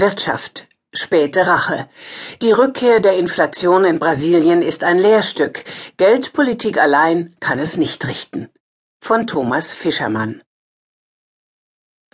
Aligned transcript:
Wirtschaft. 0.00 0.68
Späte 0.92 1.46
Rache. 1.46 1.88
Die 2.42 2.52
Rückkehr 2.52 3.00
der 3.00 3.16
Inflation 3.16 3.86
in 3.86 3.98
Brasilien 3.98 4.60
ist 4.60 4.84
ein 4.84 4.98
Lehrstück. 4.98 5.64
Geldpolitik 5.96 6.76
allein 6.76 7.34
kann 7.40 7.58
es 7.58 7.78
nicht 7.78 8.06
richten. 8.06 8.50
Von 9.00 9.26
Thomas 9.26 9.72
Fischermann. 9.72 10.42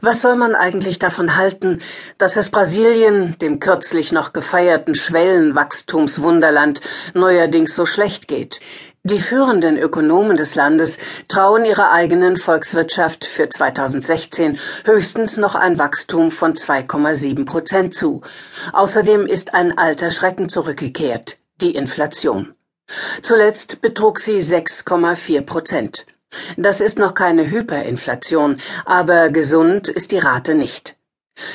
Was 0.01 0.21
soll 0.21 0.37
man 0.37 0.55
eigentlich 0.55 1.01
davon 1.01 1.37
halten, 1.37 1.81
dass 2.19 2.37
es 2.37 2.51
Brasilien, 2.51 3.37
dem 3.41 3.59
kürzlich 3.59 4.13
noch 4.13 4.33
gefeierten 4.33 4.95
Schwellenwachstumswunderland, 4.95 6.81
neuerdings 7.15 7.75
so 7.75 7.85
schlecht 7.85 8.29
geht? 8.29 8.61
Die 9.05 9.19
führenden 9.19 9.79
Ökonomen 9.79 10.37
des 10.37 10.55
Landes 10.55 10.97
trauen 11.27 11.65
ihrer 11.65 11.91
eigenen 11.91 12.37
Volkswirtschaft 12.37 13.25
für 13.25 13.49
2016 13.49 14.61
höchstens 14.85 15.39
noch 15.39 15.57
ein 15.57 15.77
Wachstum 15.81 16.31
von 16.31 16.55
2,7 16.55 17.45
Prozent 17.45 17.95
zu. 17.97 18.21
Außerdem 18.73 19.27
ist 19.27 19.55
ein 19.55 19.77
alter 19.77 20.13
Schrecken 20.13 20.49
zurückgekehrt, 20.49 21.39
die 21.61 21.75
Inflation. 21.75 22.55
Zuletzt 23.23 23.81
betrug 23.81 24.21
sie 24.21 24.39
6,4 24.39 25.41
Prozent. 25.41 26.07
Das 26.57 26.81
ist 26.81 27.01
noch 27.01 27.15
keine 27.15 27.51
Hyperinflation, 27.51 28.59
aber 28.85 29.31
gesund 29.31 29.89
ist 29.89 30.13
die 30.13 30.19
Rate 30.19 30.55
nicht. 30.55 30.95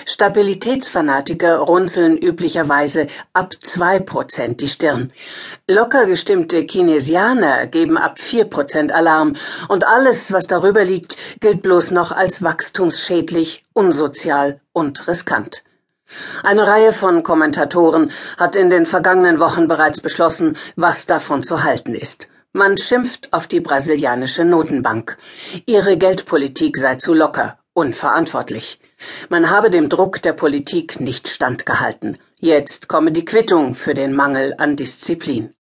Stabilitätsfanatiker 0.06 1.58
runzeln 1.58 2.18
üblicherweise 2.18 3.08
ab 3.34 3.54
zwei 3.62 4.00
Prozent 4.00 4.62
die 4.62 4.68
Stirn. 4.68 5.12
Locker 5.68 6.06
gestimmte 6.06 6.66
Keynesianer 6.66 7.68
geben 7.68 7.98
ab 7.98 8.20
vier 8.20 8.46
Prozent 8.46 8.92
Alarm 8.92 9.36
und 9.68 9.86
alles, 9.86 10.32
was 10.32 10.48
darüber 10.48 10.84
liegt, 10.84 11.18
gilt 11.40 11.62
bloß 11.62 11.92
noch 11.92 12.12
als 12.12 12.42
wachstumsschädlich, 12.42 13.66
unsozial 13.74 14.60
und 14.74 15.08
riskant. 15.08 15.64
Eine 16.42 16.66
Reihe 16.66 16.94
von 16.94 17.22
Kommentatoren 17.22 18.12
hat 18.38 18.56
in 18.56 18.70
den 18.70 18.86
vergangenen 18.86 19.40
Wochen 19.40 19.68
bereits 19.68 20.00
beschlossen, 20.00 20.58
was 20.76 21.06
davon 21.06 21.44
zu 21.44 21.64
halten 21.64 21.94
ist. 21.94 22.28
Man 22.54 22.78
schimpft 22.78 23.34
auf 23.34 23.48
die 23.48 23.60
brasilianische 23.60 24.46
Notenbank. 24.46 25.18
Ihre 25.66 25.98
Geldpolitik 25.98 26.78
sei 26.78 26.96
zu 26.96 27.14
locker, 27.14 27.60
unverantwortlich. 27.74 28.80
Man 29.30 29.50
habe 29.50 29.70
dem 29.70 29.90
Druck 29.90 30.22
der 30.22 30.34
Politik 30.34 31.00
nicht 31.00 31.30
standgehalten. 31.30 32.18
Jetzt 32.40 32.88
komme 32.88 33.12
die 33.12 33.26
Quittung 33.26 33.76
für 33.76 33.94
den 33.94 34.14
Mangel 34.14 34.56
an 34.58 34.76
Disziplin. 34.76 35.54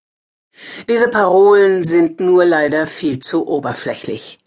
Diese 0.88 1.08
Parolen 1.08 1.84
sind 1.84 2.20
nur 2.20 2.44
leider 2.44 2.86
viel 2.86 3.18
zu 3.18 3.46
oberflächlich. 3.46 4.38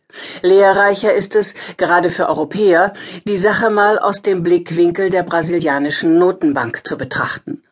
Lehrreicher 0.42 1.14
ist 1.14 1.36
es, 1.36 1.54
gerade 1.78 2.10
für 2.10 2.28
Europäer, 2.28 2.94
die 3.26 3.38
Sache 3.38 3.70
mal 3.70 4.00
aus 4.00 4.23
dem 4.23 4.42
Blickwinkel 4.42 5.12
der 5.12 5.23
brasilianischen 5.23 6.17
Notenbank 6.17 6.88
zu 6.88 6.98
betrachten. 6.98 7.64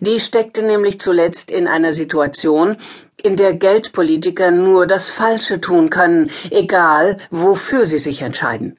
Die 0.00 0.20
steckte 0.20 0.62
nämlich 0.62 1.00
zuletzt 1.00 1.50
in 1.50 1.68
einer 1.68 1.92
Situation, 1.92 2.76
in 3.22 3.36
der 3.36 3.54
Geldpolitiker 3.54 4.50
nur 4.50 4.86
das 4.86 5.08
Falsche 5.08 5.60
tun 5.60 5.90
können, 5.90 6.30
egal 6.50 7.18
wofür 7.30 7.86
sie 7.86 7.98
sich 7.98 8.22
entscheiden. 8.22 8.76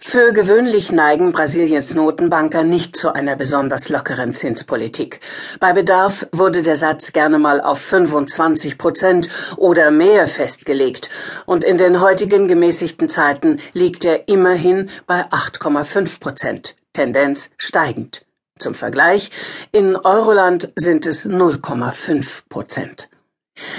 Für 0.00 0.32
gewöhnlich 0.32 0.92
neigen 0.92 1.32
Brasiliens 1.32 1.94
Notenbanker 1.94 2.64
nicht 2.64 2.96
zu 2.96 3.14
einer 3.14 3.36
besonders 3.36 3.88
lockeren 3.88 4.34
Zinspolitik. 4.34 5.20
Bei 5.60 5.72
Bedarf 5.72 6.26
wurde 6.32 6.62
der 6.62 6.76
Satz 6.76 7.12
gerne 7.12 7.38
mal 7.38 7.60
auf 7.60 7.78
25 7.78 8.78
Prozent 8.78 9.28
oder 9.56 9.90
mehr 9.90 10.26
festgelegt, 10.26 11.08
und 11.46 11.64
in 11.64 11.78
den 11.78 12.00
heutigen 12.00 12.48
gemäßigten 12.48 13.08
Zeiten 13.08 13.60
liegt 13.72 14.04
er 14.04 14.28
immerhin 14.28 14.90
bei 15.06 15.24
8,5 15.30 16.20
Prozent, 16.20 16.74
Tendenz 16.92 17.50
steigend. 17.56 18.26
Zum 18.58 18.74
Vergleich, 18.74 19.30
in 19.70 19.96
Euroland 19.96 20.72
sind 20.76 21.06
es 21.06 21.24
0,5 21.24 22.42
Prozent. 22.48 23.08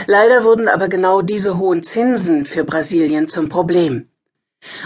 Leider 0.08 0.44
wurden 0.44 0.68
aber 0.68 0.88
genau 0.88 1.22
diese 1.22 1.58
hohen 1.58 1.84
Zinsen 1.84 2.45
für 2.45 2.63
Brasilien 2.63 3.28
zum 3.28 3.50
Problem. 3.50 4.09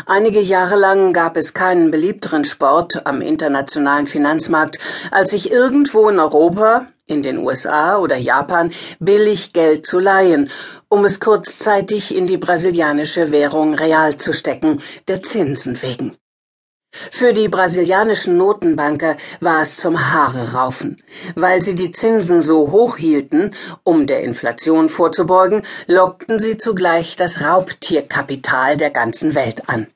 Einige 0.05 0.41
Jahre 0.41 0.75
lang 0.75 1.13
gab 1.13 1.37
es 1.37 1.53
keinen 1.53 1.91
beliebteren 1.91 2.45
Sport 2.45 3.05
am 3.05 3.21
internationalen 3.21 4.07
Finanzmarkt, 4.07 4.79
als 5.11 5.31
sich 5.31 5.51
irgendwo 5.51 6.09
in 6.09 6.19
Europa, 6.19 6.87
in 7.05 7.21
den 7.21 7.37
USA 7.39 7.97
oder 7.97 8.17
Japan 8.17 8.71
billig 8.99 9.53
Geld 9.53 9.85
zu 9.85 9.99
leihen, 9.99 10.49
um 10.89 11.05
es 11.05 11.19
kurzzeitig 11.19 12.15
in 12.15 12.27
die 12.27 12.37
brasilianische 12.37 13.31
Währung 13.31 13.73
real 13.73 14.17
zu 14.17 14.33
stecken, 14.33 14.81
der 15.07 15.23
Zinsen 15.23 15.81
wegen. 15.81 16.17
Für 17.11 17.33
die 17.33 17.47
brasilianischen 17.47 18.37
Notenbanker 18.37 19.17
war 19.39 19.61
es 19.61 19.77
zum 19.77 20.11
Haare 20.11 20.53
raufen. 20.53 21.01
Weil 21.35 21.61
sie 21.61 21.75
die 21.75 21.91
Zinsen 21.91 22.41
so 22.41 22.71
hoch 22.71 22.97
hielten, 22.97 23.51
um 23.83 24.07
der 24.07 24.23
Inflation 24.23 24.89
vorzubeugen, 24.89 25.63
lockten 25.87 26.39
sie 26.39 26.57
zugleich 26.57 27.15
das 27.15 27.41
Raubtierkapital 27.41 28.77
der 28.77 28.89
ganzen 28.89 29.35
Welt 29.35 29.69
an. 29.69 29.87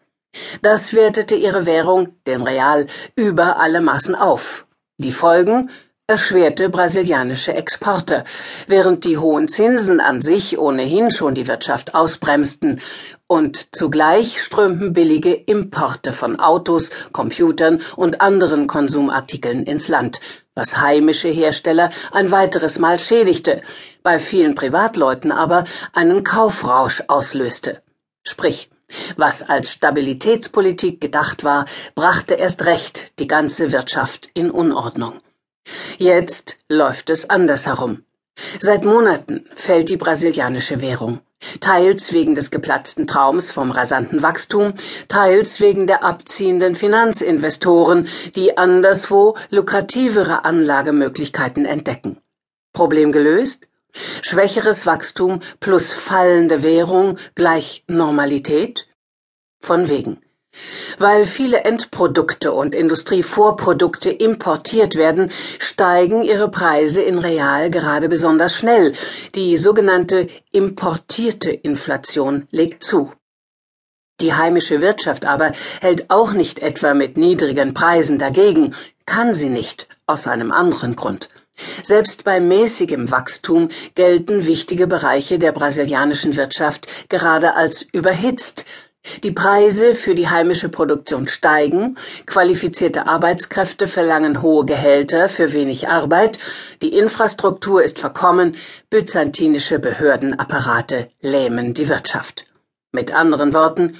Das 0.62 0.94
wertete 0.94 1.36
ihre 1.36 1.66
Währung, 1.66 2.16
den 2.26 2.42
Real, 2.44 2.88
über 3.16 3.60
alle 3.60 3.82
Maßen 3.82 4.16
auf. 4.16 4.66
Die 4.98 5.12
Folgen 5.12 5.70
erschwerte 6.12 6.68
brasilianische 6.68 7.54
Exporte, 7.54 8.26
während 8.68 9.06
die 9.06 9.18
hohen 9.18 9.48
Zinsen 9.48 10.02
an 10.02 10.20
sich 10.20 10.58
ohnehin 10.60 11.10
schon 11.10 11.36
die 11.36 11.48
Wirtschaft 11.48 11.96
ausbremsten, 11.96 12.82
und 13.28 13.74
zugleich 13.74 14.44
strömten 14.44 14.92
billige 14.92 15.34
Importe 15.34 16.12
von 16.12 16.38
Autos, 16.38 16.92
Computern 17.14 17.82
und 17.96 18.20
anderen 18.20 18.68
Konsumartikeln 18.68 19.64
ins 19.64 19.88
Land, 19.88 20.20
was 20.54 20.82
heimische 20.82 21.30
Hersteller 21.30 21.92
ein 22.12 22.30
weiteres 22.30 22.78
Mal 22.78 23.00
schädigte, 23.00 23.62
bei 24.04 24.20
vielen 24.20 24.54
Privatleuten 24.54 25.32
aber 25.32 25.64
einen 25.94 26.26
Kaufrausch 26.26 27.04
auslöste. 27.08 27.82
Sprich, 28.26 28.70
was 29.16 29.44
als 29.44 29.72
Stabilitätspolitik 29.72 31.00
gedacht 31.00 31.46
war, 31.46 31.68
brachte 31.96 32.34
erst 32.34 32.66
recht 32.66 33.18
die 33.18 33.28
ganze 33.28 33.72
Wirtschaft 33.72 34.30
in 34.34 34.52
Unordnung. 34.52 35.22
Jetzt 35.98 36.58
läuft 36.68 37.10
es 37.10 37.30
andersherum. 37.30 38.04
Seit 38.60 38.86
Monaten 38.86 39.46
fällt 39.56 39.90
die 39.90 39.98
brasilianische 39.98 40.82
Währung, 40.82 41.20
teils 41.60 42.12
wegen 42.12 42.34
des 42.34 42.50
geplatzten 42.50 43.06
Traums 43.06 43.52
vom 43.52 43.72
rasanten 43.72 44.24
Wachstum, 44.24 44.74
teils 45.08 45.60
wegen 45.60 45.86
der 45.86 46.04
abziehenden 46.04 46.76
Finanzinvestoren, 46.76 48.08
die 48.36 48.58
anderswo 48.58 49.38
lukrativere 49.50 50.44
Anlagemöglichkeiten 50.46 51.66
entdecken. 51.66 52.18
Problem 52.74 53.12
gelöst? 53.12 53.68
Schwächeres 54.22 54.86
Wachstum 54.86 55.42
plus 55.60 55.94
fallende 55.94 56.64
Währung 56.64 57.18
gleich 57.36 57.84
Normalität? 57.88 58.88
Von 59.60 59.90
wegen. 59.90 60.22
Weil 60.98 61.26
viele 61.26 61.64
Endprodukte 61.64 62.52
und 62.52 62.76
Industrievorprodukte 62.76 64.12
importiert 64.12 64.96
werden, 64.96 65.32
steigen 65.60 66.24
ihre 66.24 66.50
Preise 66.50 67.02
in 67.02 67.18
Real 67.18 67.72
gerade 67.72 68.08
besonders 68.10 68.56
schnell. 68.56 68.94
Die 69.34 69.58
sogenannte 69.58 70.28
importierte 70.52 71.52
Inflation 71.52 72.48
legt 72.52 72.84
zu. 72.84 73.12
Die 74.20 74.34
heimische 74.36 74.82
Wirtschaft 74.82 75.26
aber 75.26 75.54
hält 75.82 76.12
auch 76.12 76.34
nicht 76.34 76.60
etwa 76.60 76.94
mit 76.94 77.18
niedrigen 77.18 77.74
Preisen 77.74 78.20
dagegen, 78.20 78.76
kann 79.08 79.34
sie 79.34 79.50
nicht, 79.50 79.88
aus 80.06 80.28
einem 80.28 80.52
anderen 80.52 80.96
Grund. 80.96 81.30
Selbst 81.84 82.24
bei 82.24 82.40
mäßigem 82.40 83.10
Wachstum 83.12 83.70
gelten 83.96 84.46
wichtige 84.46 84.88
Bereiche 84.88 85.40
der 85.40 85.52
brasilianischen 85.52 86.36
Wirtschaft 86.36 86.88
gerade 87.10 87.56
als 87.56 87.82
überhitzt, 87.82 88.66
die 89.24 89.32
Preise 89.32 89.96
für 89.96 90.16
die 90.16 90.30
heimische 90.30 90.70
Produktion 90.70 91.28
steigen, 91.28 91.98
qualifizierte 92.26 93.08
Arbeitskräfte 93.08 93.88
verlangen 93.88 94.42
hohe 94.42 94.66
Gehälter 94.66 95.30
für 95.30 95.54
wenig 95.54 95.88
Arbeit, 95.88 96.40
die 96.82 96.94
Infrastruktur 96.94 97.84
ist 97.84 98.00
verkommen, 98.00 98.56
byzantinische 98.90 99.80
Behördenapparate 99.80 101.10
lähmen 101.22 101.74
die 101.74 101.90
Wirtschaft. 101.90 102.46
Mit 102.92 103.14
anderen 103.14 103.54
Worten, 103.54 104.00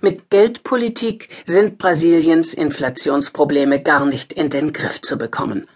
mit 0.00 0.30
Geldpolitik 0.30 1.28
sind 1.44 1.78
Brasiliens 1.78 2.54
Inflationsprobleme 2.54 3.80
gar 3.82 4.04
nicht 4.04 4.32
in 4.32 4.50
den 4.50 4.72
Griff 4.72 5.00
zu 5.00 5.16
bekommen. 5.16 5.68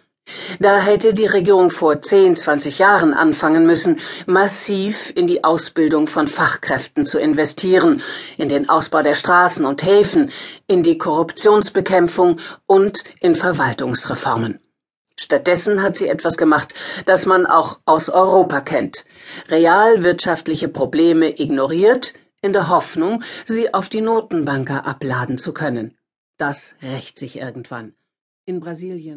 Da 0.59 0.81
hätte 0.81 1.13
die 1.13 1.27
Regierung 1.27 1.71
vor 1.71 2.01
zehn, 2.01 2.37
zwanzig 2.37 2.79
Jahren 2.79 3.13
anfangen 3.13 3.67
müssen, 3.67 4.01
massiv 4.27 5.13
in 5.15 5.27
die 5.27 5.45
Ausbildung 5.45 6.07
von 6.07 6.29
Fachkräften 6.29 7.05
zu 7.05 7.19
investieren, 7.19 8.03
in 8.39 8.49
den 8.49 8.69
Ausbau 8.69 9.03
der 9.03 9.15
Straßen 9.15 9.67
und 9.67 9.83
Häfen, 9.83 10.31
in 10.67 10.83
die 10.83 10.97
Korruptionsbekämpfung 10.97 12.41
und 12.67 13.05
in 13.21 13.35
Verwaltungsreformen. 13.35 14.61
Stattdessen 15.17 15.83
hat 15.83 15.97
sie 15.97 16.09
etwas 16.09 16.37
gemacht, 16.37 16.75
das 17.07 17.27
man 17.27 17.47
auch 17.47 17.79
aus 17.85 18.09
Europa 18.09 18.61
kennt. 18.63 19.05
Realwirtschaftliche 19.49 20.69
Probleme 20.69 21.39
ignoriert, 21.41 22.15
in 22.41 22.53
der 22.53 22.69
Hoffnung, 22.69 23.23
sie 23.45 23.73
auf 23.73 23.89
die 23.89 24.01
Notenbanker 24.01 24.87
abladen 24.87 25.39
zu 25.39 25.53
können. 25.53 25.97
Das 26.37 26.75
rächt 26.83 27.19
sich 27.19 27.37
irgendwann. 27.37 27.95
In 28.45 28.61
Brasilien 28.61 29.13